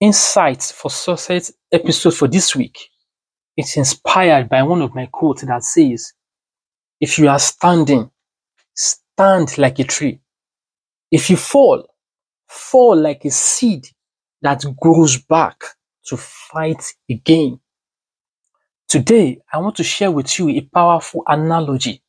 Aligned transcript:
insights 0.00 0.72
for 0.72 0.90
success 0.90 1.52
episode 1.72 2.14
for 2.14 2.28
this 2.28 2.56
week 2.56 2.78
is 3.56 3.76
inspired 3.76 4.48
by 4.48 4.62
one 4.62 4.82
of 4.82 4.94
my 4.94 5.06
quotes 5.06 5.42
that 5.42 5.62
says, 5.62 6.12
if 7.00 7.18
you 7.18 7.28
are 7.28 7.38
standing, 7.38 8.10
stand 8.74 9.58
like 9.58 9.78
a 9.78 9.84
tree. 9.84 10.20
If 11.10 11.30
you 11.30 11.36
fall, 11.36 11.86
fall 12.48 12.96
like 12.96 13.24
a 13.24 13.30
seed 13.30 13.86
that 14.42 14.64
grows 14.80 15.18
back 15.18 15.62
to 16.06 16.16
fight 16.16 16.82
again. 17.10 17.60
Today, 18.88 19.40
I 19.52 19.58
want 19.58 19.76
to 19.76 19.84
share 19.84 20.10
with 20.10 20.38
you 20.38 20.48
a 20.50 20.60
powerful 20.62 21.22
analogy 21.26 22.02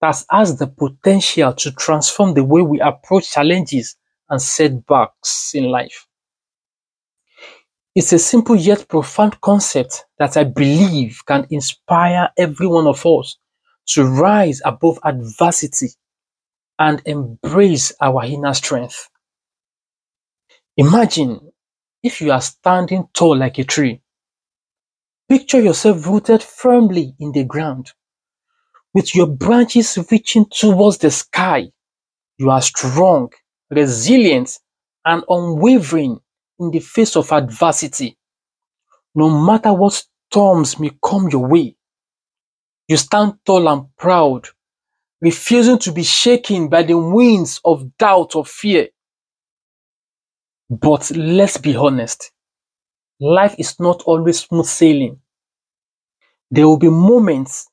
that 0.00 0.24
has 0.30 0.58
the 0.58 0.66
potential 0.66 1.52
to 1.54 1.72
transform 1.72 2.34
the 2.34 2.44
way 2.44 2.62
we 2.62 2.80
approach 2.80 3.32
challenges 3.32 3.96
and 4.30 4.40
setbacks 4.40 5.52
in 5.54 5.64
life. 5.64 6.06
It's 8.00 8.14
a 8.14 8.18
simple 8.18 8.56
yet 8.56 8.88
profound 8.88 9.38
concept 9.42 10.06
that 10.18 10.34
I 10.38 10.44
believe 10.44 11.20
can 11.26 11.46
inspire 11.50 12.30
every 12.38 12.66
one 12.66 12.86
of 12.86 13.04
us 13.04 13.36
to 13.88 14.06
rise 14.06 14.62
above 14.64 14.98
adversity 15.04 15.88
and 16.78 17.02
embrace 17.04 17.92
our 18.00 18.24
inner 18.24 18.54
strength. 18.54 19.10
Imagine 20.78 21.52
if 22.02 22.22
you 22.22 22.32
are 22.32 22.40
standing 22.40 23.06
tall 23.12 23.36
like 23.36 23.58
a 23.58 23.64
tree. 23.64 24.00
Picture 25.28 25.60
yourself 25.60 26.06
rooted 26.06 26.42
firmly 26.42 27.14
in 27.20 27.32
the 27.32 27.44
ground, 27.44 27.92
with 28.94 29.14
your 29.14 29.26
branches 29.26 29.98
reaching 30.10 30.46
towards 30.46 30.96
the 30.96 31.10
sky. 31.10 31.70
You 32.38 32.48
are 32.48 32.62
strong, 32.62 33.28
resilient, 33.68 34.58
and 35.04 35.22
unwavering 35.28 36.20
in 36.60 36.70
the 36.70 36.80
face 36.80 37.16
of 37.16 37.32
adversity. 37.32 38.16
No 39.14 39.30
matter 39.30 39.72
what 39.72 40.04
storms 40.30 40.78
may 40.80 40.90
come 41.04 41.28
your 41.30 41.48
way, 41.48 41.76
you 42.88 42.96
stand 42.96 43.38
tall 43.46 43.68
and 43.68 43.96
proud, 43.96 44.48
refusing 45.22 45.78
to 45.80 45.92
be 45.92 46.02
shaken 46.04 46.68
by 46.68 46.82
the 46.82 46.98
winds 46.98 47.60
of 47.64 47.96
doubt 47.98 48.36
or 48.36 48.44
fear. 48.46 48.88
But 50.70 51.10
let's 51.12 51.58
be 51.58 51.76
honest, 51.76 52.32
life 53.20 53.54
is 53.58 53.80
not 53.80 54.02
always 54.04 54.40
smooth 54.40 54.66
sailing. 54.66 55.20
There 56.50 56.66
will 56.68 56.78
be 56.78 56.90
moments 56.90 57.68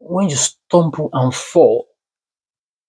when 0.00 0.28
you 0.30 0.36
stumble 0.36 1.10
and 1.12 1.34
fall, 1.34 1.88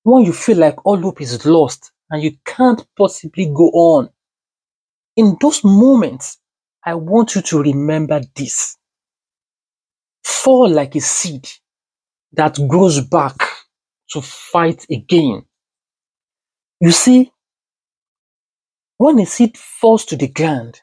when 0.03 0.25
you 0.25 0.33
feel 0.33 0.57
like 0.57 0.85
all 0.85 0.97
hope 0.97 1.21
is 1.21 1.45
lost 1.45 1.91
and 2.11 2.23
you 2.23 2.37
can't 2.45 2.85
possibly 2.97 3.45
go 3.47 3.69
on. 3.71 4.09
In 5.17 5.37
those 5.41 5.63
moments, 5.65 6.39
I 6.85 6.95
want 6.95 7.35
you 7.35 7.41
to 7.43 7.61
remember 7.63 8.21
this. 8.35 8.77
Fall 10.23 10.69
like 10.69 10.95
a 10.95 11.01
seed 11.01 11.49
that 12.33 12.59
grows 12.67 13.01
back 13.01 13.37
to 14.11 14.21
fight 14.21 14.85
again. 14.91 15.45
You 16.81 16.91
see, 16.91 17.31
when 18.97 19.19
a 19.19 19.25
seed 19.25 19.57
falls 19.57 20.05
to 20.05 20.17
the 20.17 20.27
ground, 20.29 20.81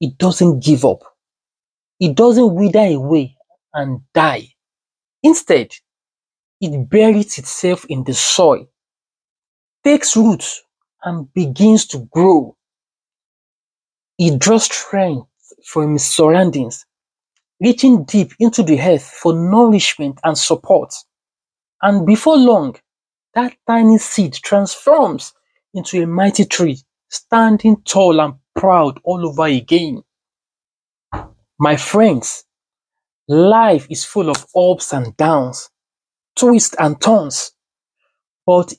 it 0.00 0.18
doesn't 0.18 0.64
give 0.64 0.84
up. 0.84 1.02
It 2.00 2.16
doesn't 2.16 2.54
wither 2.54 2.86
away 2.86 3.36
and 3.74 4.02
die. 4.14 4.48
Instead, 5.22 5.72
it 6.60 6.90
buries 6.90 7.38
itself 7.38 7.86
in 7.88 8.04
the 8.04 8.14
soil, 8.14 8.66
takes 9.84 10.16
root, 10.16 10.44
and 11.04 11.32
begins 11.34 11.86
to 11.88 12.08
grow. 12.12 12.56
It 14.22 14.38
draws 14.38 14.64
strength 14.64 15.26
from 15.64 15.94
its 15.94 16.04
surroundings, 16.04 16.84
reaching 17.58 18.04
deep 18.04 18.32
into 18.38 18.62
the 18.62 18.78
earth 18.78 19.02
for 19.02 19.32
nourishment 19.32 20.20
and 20.22 20.36
support. 20.36 20.92
And 21.80 22.04
before 22.04 22.36
long, 22.36 22.76
that 23.32 23.56
tiny 23.66 23.96
seed 23.96 24.34
transforms 24.34 25.32
into 25.72 26.02
a 26.02 26.06
mighty 26.06 26.44
tree, 26.44 26.82
standing 27.08 27.80
tall 27.84 28.20
and 28.20 28.34
proud 28.54 29.00
all 29.04 29.26
over 29.26 29.46
again. 29.46 30.02
My 31.58 31.76
friends, 31.76 32.44
life 33.26 33.86
is 33.88 34.04
full 34.04 34.28
of 34.28 34.46
ups 34.54 34.92
and 34.92 35.16
downs, 35.16 35.70
twists 36.36 36.76
and 36.78 37.00
turns, 37.00 37.52
but 38.46 38.74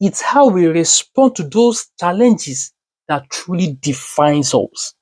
it's 0.00 0.22
how 0.22 0.48
we 0.48 0.64
respond 0.64 1.36
to 1.36 1.42
those 1.42 1.88
challenges 2.00 2.72
that 3.08 3.28
truly 3.30 3.78
defines 3.80 4.54
us. 4.54 4.94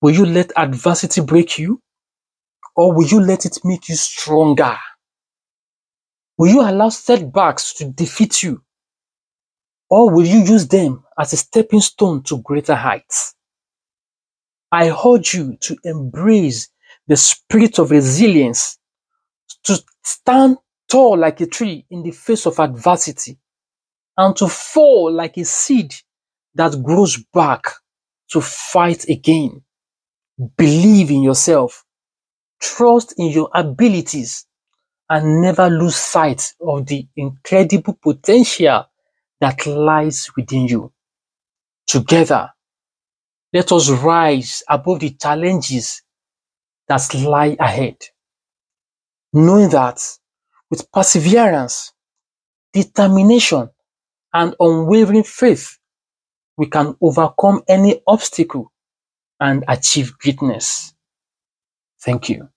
Will 0.00 0.14
you 0.14 0.26
let 0.26 0.52
adversity 0.56 1.20
break 1.20 1.58
you? 1.58 1.80
Or 2.76 2.94
will 2.94 3.06
you 3.06 3.20
let 3.20 3.44
it 3.46 3.58
make 3.64 3.88
you 3.88 3.96
stronger? 3.96 4.76
Will 6.38 6.48
you 6.48 6.60
allow 6.62 6.88
setbacks 6.88 7.74
to 7.74 7.90
defeat 7.90 8.42
you? 8.42 8.62
Or 9.90 10.10
will 10.10 10.26
you 10.26 10.40
use 10.40 10.66
them 10.66 11.04
as 11.18 11.32
a 11.32 11.36
stepping 11.36 11.80
stone 11.80 12.22
to 12.24 12.38
greater 12.38 12.74
heights? 12.74 13.34
I 14.72 14.90
urge 14.90 15.34
you 15.34 15.56
to 15.60 15.76
embrace 15.84 16.70
the 17.06 17.16
spirit 17.16 17.78
of 17.78 17.90
resilience, 17.90 18.78
to 19.64 19.78
stand 20.02 20.56
tall 20.88 21.18
like 21.18 21.40
a 21.42 21.46
tree 21.46 21.84
in 21.90 22.02
the 22.02 22.10
face 22.10 22.46
of 22.46 22.58
adversity, 22.58 23.38
and 24.16 24.34
to 24.36 24.48
fall 24.48 25.12
like 25.12 25.36
a 25.36 25.44
seed 25.44 25.94
that 26.54 26.82
grows 26.82 27.22
back 27.32 27.64
to 28.30 28.40
fight 28.40 29.08
again. 29.08 29.62
Believe 30.56 31.10
in 31.10 31.22
yourself, 31.22 31.84
trust 32.60 33.14
in 33.18 33.28
your 33.28 33.50
abilities, 33.54 34.46
and 35.10 35.42
never 35.42 35.68
lose 35.68 35.96
sight 35.96 36.54
of 36.60 36.86
the 36.86 37.06
incredible 37.16 37.98
potential 38.02 38.86
that 39.40 39.66
lies 39.66 40.30
within 40.36 40.66
you. 40.66 40.92
Together, 41.86 42.50
let 43.52 43.72
us 43.72 43.90
rise 43.90 44.62
above 44.68 45.00
the 45.00 45.10
challenges 45.10 46.02
that 46.88 47.14
lie 47.14 47.56
ahead, 47.60 47.96
knowing 49.32 49.68
that 49.70 50.00
with 50.70 50.90
perseverance, 50.92 51.92
determination, 52.72 53.70
and 54.32 54.54
unwavering 54.60 55.24
faith, 55.24 55.78
we 56.56 56.66
can 56.66 56.96
overcome 57.00 57.62
any 57.68 58.02
obstacle 58.06 58.72
and 59.40 59.64
achieve 59.68 60.18
greatness. 60.18 60.94
Thank 62.02 62.28
you. 62.28 62.50